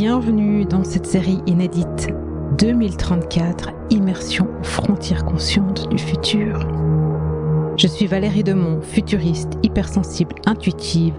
[0.00, 2.10] Bienvenue dans cette série inédite
[2.56, 6.60] 2034 Immersion frontières conscientes du futur.
[7.76, 11.14] Je suis Valérie Demont, futuriste, hypersensible, intuitive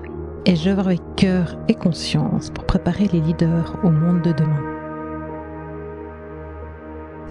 [0.46, 4.64] et j'œuvre avec cœur et conscience pour préparer les leaders au monde de demain.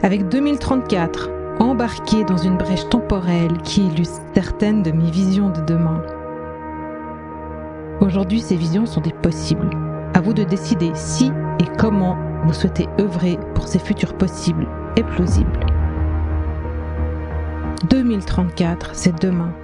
[0.02, 1.30] Avec 2034,
[1.60, 6.02] embarqué dans une brèche temporelle qui illustre certaines de mes visions de demain.
[8.02, 9.88] Aujourd'hui, ces visions sont des possibles.
[10.18, 15.04] À vous de décider si et comment vous souhaitez œuvrer pour ces futurs possibles et
[15.04, 15.60] plausibles.
[17.88, 19.54] 2034, c'est demain.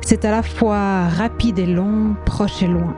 [0.00, 2.94] C'est à la fois rapide et long, proche et loin.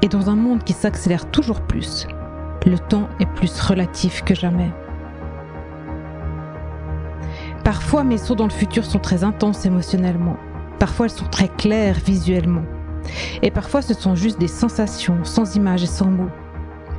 [0.00, 2.06] Et dans un monde qui s'accélère toujours plus,
[2.64, 4.70] le temps est plus relatif que jamais.
[7.64, 10.36] Parfois, mes sauts dans le futur sont très intenses émotionnellement.
[10.78, 12.62] Parfois, elles sont très claires visuellement.
[13.42, 16.30] Et parfois, ce sont juste des sensations, sans images et sans mots.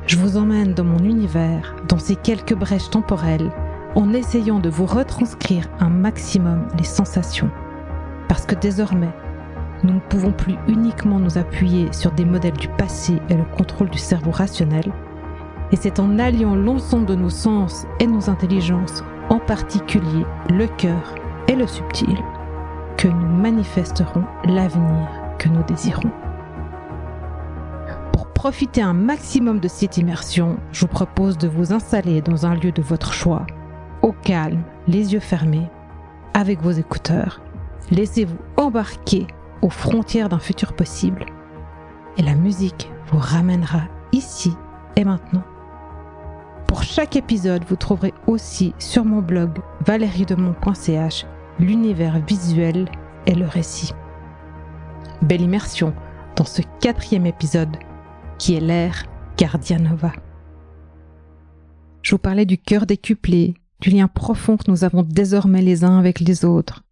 [0.06, 3.50] Je vous emmène dans mon univers, dans ces quelques brèches temporelles,
[3.94, 7.50] en essayant de vous retranscrire un maximum les sensations.
[8.28, 9.14] Parce que désormais,
[9.82, 13.90] nous ne pouvons plus uniquement nous appuyer sur des modèles du passé et le contrôle
[13.90, 14.92] du cerveau rationnel,
[15.72, 21.14] et c'est en alliant l'ensemble de nos sens et nos intelligences, en particulier le cœur
[21.48, 22.18] et le subtil,
[22.96, 26.10] que nous manifesterons l'avenir que nous désirons.
[28.12, 32.54] Pour profiter un maximum de cette immersion, je vous propose de vous installer dans un
[32.54, 33.46] lieu de votre choix,
[34.02, 35.68] au calme, les yeux fermés,
[36.34, 37.40] avec vos écouteurs.
[37.90, 39.26] Laissez-vous embarquer
[39.62, 41.26] aux frontières d'un futur possible
[42.16, 43.82] et la musique vous ramènera
[44.12, 44.52] ici
[44.96, 45.42] et maintenant.
[46.66, 51.26] Pour chaque épisode, vous trouverez aussi sur mon blog valeriedemont.ch
[51.60, 52.88] l'univers visuel
[53.26, 53.92] et le récit.
[55.24, 55.94] Belle immersion
[56.36, 57.78] dans ce quatrième épisode
[58.38, 59.06] qui est l'ère
[59.38, 60.12] Guardianova.
[62.02, 65.98] Je vous parlais du cœur décuplé, du lien profond que nous avons désormais les uns
[65.98, 66.84] avec les autres.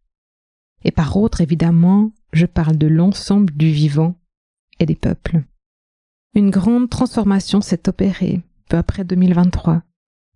[0.82, 4.14] Et par autre, évidemment, je parle de l'ensemble du vivant
[4.80, 5.42] et des peuples.
[6.34, 8.40] Une grande transformation s'est opérée
[8.70, 9.82] peu après 2023.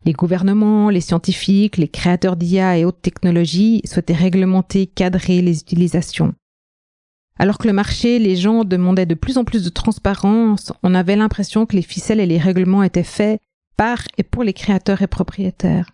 [0.04, 6.34] Les gouvernements, les scientifiques, les créateurs d'IA et autres technologies souhaitaient réglementer, cadrer les utilisations.
[7.38, 11.16] Alors que le marché, les gens demandaient de plus en plus de transparence, on avait
[11.16, 13.41] l'impression que les ficelles et les règlements étaient faits
[13.76, 15.91] par et pour les créateurs et propriétaires.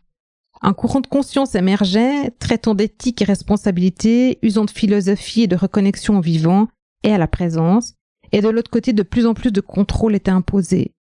[0.65, 6.19] Un courant de conscience émergeait, traitant d'éthique et responsabilité, usant de philosophie et de reconnexion
[6.19, 6.69] au vivant
[7.03, 7.95] et à la présence,
[8.31, 10.93] et de l'autre côté, de plus en plus de contrôle était imposé.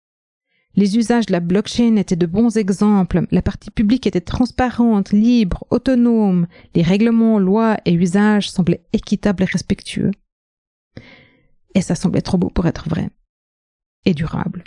[0.77, 5.65] Les usages de la blockchain étaient de bons exemples, la partie publique était transparente, libre,
[5.69, 10.13] autonome, les règlements, lois et usages semblaient équitables et respectueux.
[11.75, 13.11] Et ça semblait trop beau pour être vrai.
[14.05, 14.65] Et durable.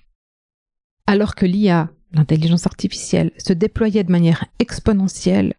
[1.07, 5.55] Alors que l'IA l'intelligence artificielle se déployait de manière exponentielle,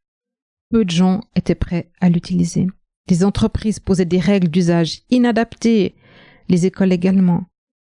[0.70, 2.66] peu de gens étaient prêts à l'utiliser.
[3.10, 5.94] Les entreprises posaient des règles d'usage inadaptées,
[6.48, 7.44] les écoles également.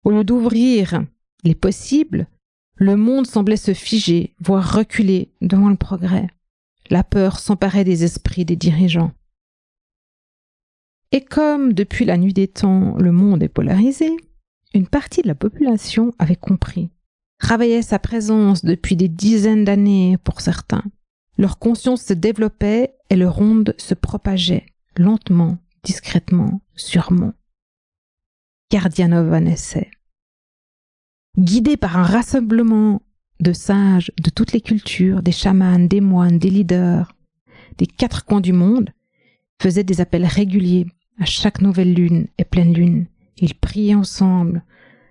[0.03, 1.03] Au lieu d'ouvrir
[1.43, 2.27] les possibles,
[2.75, 6.27] le monde semblait se figer, voire reculer devant le progrès.
[6.89, 9.11] La peur s'emparait des esprits des dirigeants.
[11.11, 14.09] Et comme depuis la nuit des temps le monde est polarisé,
[14.73, 16.91] une partie de la population avait compris
[17.39, 20.83] travaillaient sa présence depuis des dizaines d'années pour certains.
[21.37, 24.65] Leur conscience se développait et leur onde se propageait,
[24.97, 27.33] lentement, discrètement, sûrement.
[28.71, 29.89] Gardianova naissait.
[31.37, 33.01] Guidé par un rassemblement
[33.39, 37.15] de sages de toutes les cultures, des chamans, des moines, des leaders,
[37.77, 38.89] des quatre coins du monde,
[39.61, 40.87] faisait des appels réguliers
[41.19, 43.07] à chaque nouvelle lune et pleine lune.
[43.37, 44.63] Ils priaient ensemble,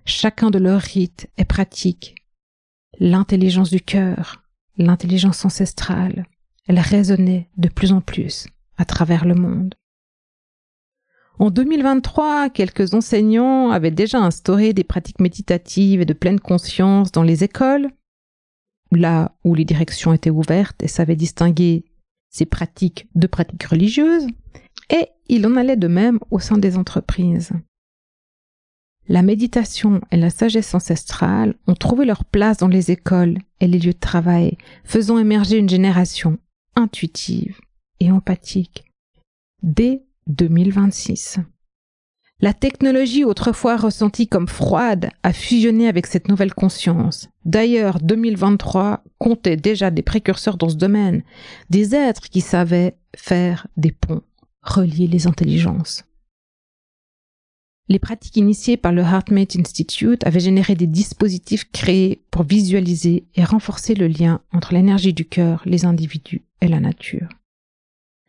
[0.04, 2.14] chacun de leurs rites et pratiques,
[2.98, 4.42] l'intelligence du cœur,
[4.76, 6.26] l'intelligence ancestrale,
[6.66, 9.74] elle résonnait de plus en plus à travers le monde.
[11.38, 17.22] En 2023, quelques enseignants avaient déjà instauré des pratiques méditatives et de pleine conscience dans
[17.22, 17.90] les écoles,
[18.90, 21.84] là où les directions étaient ouvertes et savaient distinguer
[22.28, 24.26] ces pratiques de pratiques religieuses,
[24.90, 27.52] et il en allait de même au sein des entreprises.
[29.08, 33.78] La méditation et la sagesse ancestrale ont trouvé leur place dans les écoles et les
[33.78, 36.38] lieux de travail, faisant émerger une génération
[36.76, 37.58] intuitive
[38.00, 38.84] et empathique.
[39.62, 41.40] Dès 2026.
[42.40, 47.28] La technologie autrefois ressentie comme froide a fusionné avec cette nouvelle conscience.
[47.44, 51.24] D'ailleurs, 2023 comptait déjà des précurseurs dans ce domaine,
[51.70, 54.22] des êtres qui savaient faire des ponts,
[54.68, 56.04] relier les intelligences.
[57.88, 63.44] Les pratiques initiées par le HeartMate Institute avaient généré des dispositifs créés pour visualiser et
[63.44, 67.28] renforcer le lien entre l'énergie du cœur, les individus et la nature.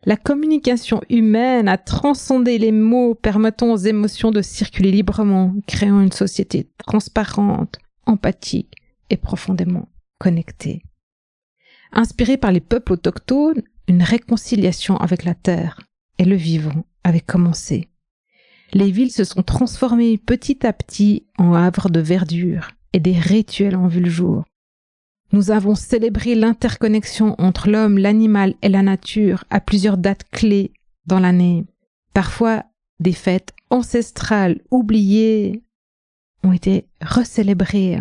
[0.06, 6.12] La communication humaine a transcendé les mots permettant aux émotions de circuler librement, créant une
[6.12, 8.76] société transparente, empathique
[9.10, 10.82] et profondément connectée.
[11.92, 15.80] Inspirée par les peuples autochtones, une réconciliation avec la terre
[16.20, 17.90] et le vivant avait commencé
[18.72, 23.76] les villes se sont transformées petit à petit en havres de verdure et des rituels
[23.76, 24.44] ont vu le jour.
[25.32, 30.72] Nous avons célébré l'interconnexion entre l'homme, l'animal et la nature à plusieurs dates clés
[31.06, 31.64] dans l'année.
[32.14, 32.64] Parfois,
[32.98, 35.62] des fêtes ancestrales oubliées
[36.42, 38.00] ont été recélébrées.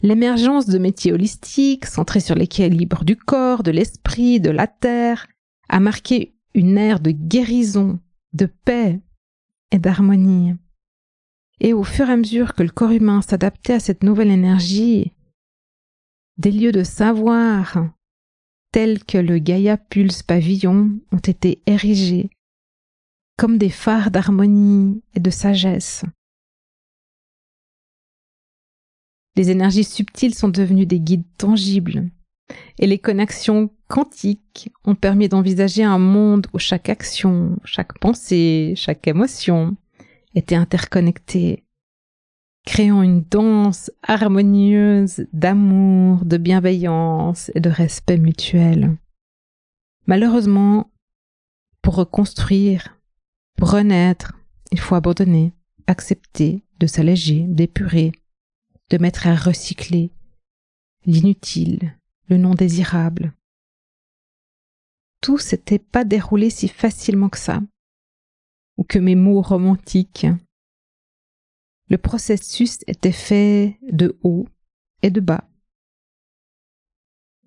[0.00, 5.26] L'émergence de métiers holistiques centrés sur l'équilibre du corps, de l'esprit, de la terre
[5.68, 8.00] a marqué une ère de guérison,
[8.32, 9.00] de paix
[9.70, 10.54] et d'harmonie.
[11.60, 15.12] Et au fur et à mesure que le corps humain s'adaptait à cette nouvelle énergie,
[16.38, 17.92] des lieux de savoir,
[18.72, 22.30] tels que le Gaia Pulse Pavillon, ont été érigés
[23.36, 26.04] comme des phares d'harmonie et de sagesse.
[29.36, 32.10] Les énergies subtiles sont devenues des guides tangibles,
[32.78, 39.06] et les connexions quantiques ont permis d'envisager un monde où chaque action, chaque pensée, chaque
[39.06, 39.76] émotion
[40.34, 41.64] était interconnectée,
[42.64, 48.96] créant une danse harmonieuse d'amour, de bienveillance et de respect mutuel.
[50.06, 50.90] Malheureusement,
[51.82, 52.98] pour reconstruire,
[53.56, 54.32] pour renaître,
[54.70, 55.52] il faut abandonner,
[55.86, 58.12] accepter, de s'alléger, d'épurer,
[58.90, 60.10] de mettre à recycler
[61.06, 61.96] l'inutile,
[62.28, 63.32] le non désirable.
[65.20, 67.60] Tout s'était pas déroulé si facilement que ça,
[68.76, 70.26] ou que mes mots romantiques.
[71.88, 74.48] Le processus était fait de haut
[75.02, 75.44] et de bas,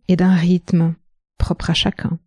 [0.07, 0.95] et d'un rythme
[1.37, 2.19] propre à chacun.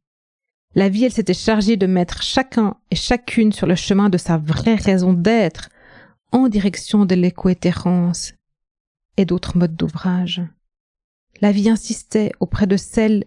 [0.75, 4.37] La vie, elle s'était chargée de mettre chacun et chacune sur le chemin de sa
[4.37, 5.71] vraie raison d'être,
[6.31, 8.35] en direction de l'écoétérance
[9.17, 10.43] et d'autres modes d'ouvrage.
[11.41, 13.25] La vie insistait auprès de celle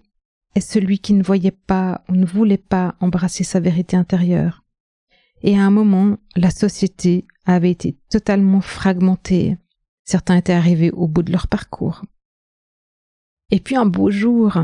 [0.55, 4.63] et celui qui ne voyait pas ou ne voulait pas embrasser sa vérité intérieure.
[5.43, 9.57] Et à un moment, la société avait été totalement fragmentée.
[10.03, 12.03] Certains étaient arrivés au bout de leur parcours.
[13.49, 14.57] Et puis un beau jour,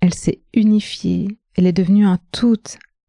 [0.00, 2.62] elle s'est unifiée, elle est devenue un tout,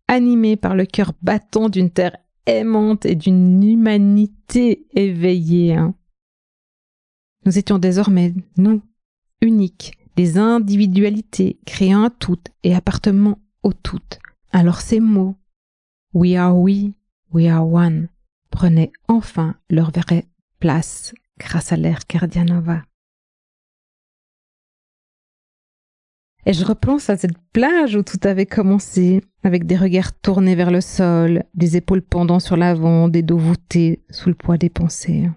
[0.07, 5.77] animée par le cœur battant d'une terre aimante et d'une humanité éveillée.
[7.45, 8.81] Nous étions désormais, nous,
[9.41, 13.99] uniques, des individualités créant un tout et appartenant au tout.
[14.51, 15.35] Alors ces mots
[16.13, 16.91] We are we,
[17.33, 18.07] we are one
[18.49, 20.25] prenaient enfin leur vraie
[20.59, 22.83] place grâce à l'ère Cardianova.
[26.45, 30.69] Et je repense à cette plage où tout avait commencé, avec des regards tournés vers
[30.69, 35.29] le sol, des épaules pendant sur l'avant, des dos voûtés sous le poids des pensées.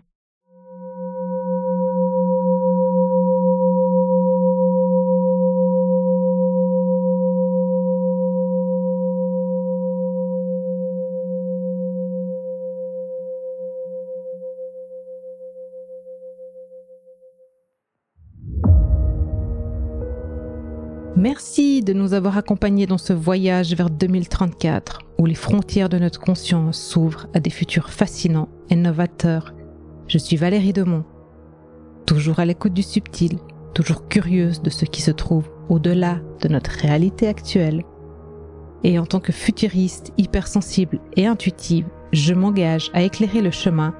[21.17, 26.21] Merci de nous avoir accompagnés dans ce voyage vers 2034 où les frontières de notre
[26.21, 29.55] conscience s'ouvrent à des futurs fascinants et novateurs.
[30.07, 31.05] Je suis Valérie Demont,
[32.07, 33.39] toujours à l'écoute du subtil,
[33.75, 37.83] toujours curieuse de ce qui se trouve au-delà de notre réalité actuelle.
[38.85, 43.95] Et en tant que futuriste, hypersensible et intuitive, je m'engage à éclairer le chemin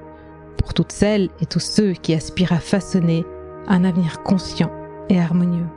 [0.57, 3.25] pour toutes celles et tous ceux qui aspirent à façonner
[3.67, 4.71] un avenir conscient
[5.09, 5.67] et harmonieux.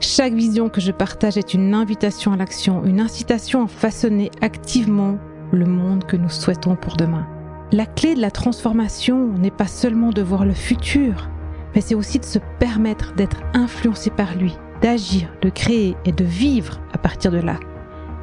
[0.00, 5.16] Chaque vision que je partage est une invitation à l'action, une incitation à façonner activement
[5.52, 7.26] le monde que nous souhaitons pour demain.
[7.72, 11.30] La clé de la transformation n'est pas seulement de voir le futur,
[11.74, 16.24] mais c'est aussi de se permettre d'être influencé par lui, d'agir, de créer et de
[16.24, 17.58] vivre à partir de là.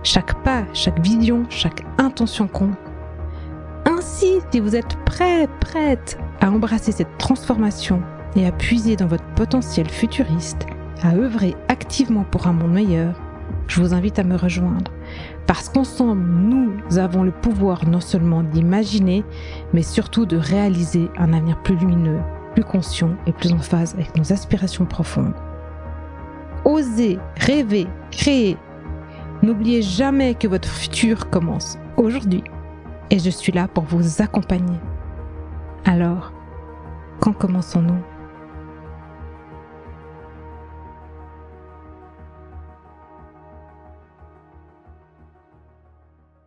[0.03, 2.77] Chaque pas, chaque vision, chaque intention compte.
[3.85, 8.01] Ainsi, si vous êtes prêt, prête à embrasser cette transformation
[8.35, 10.67] et à puiser dans votre potentiel futuriste,
[11.03, 13.13] à œuvrer activement pour un monde meilleur,
[13.67, 14.91] je vous invite à me rejoindre.
[15.45, 19.23] Parce qu'ensemble, nous avons le pouvoir non seulement d'imaginer,
[19.73, 22.19] mais surtout de réaliser un avenir plus lumineux,
[22.53, 25.33] plus conscient et plus en phase avec nos aspirations profondes.
[26.65, 28.57] Osez, rêver, créer.
[29.41, 32.43] N'oubliez jamais que votre futur commence aujourd'hui.
[33.09, 34.79] Et je suis là pour vous accompagner.
[35.83, 36.31] Alors,
[37.19, 38.12] quand commençons-nous?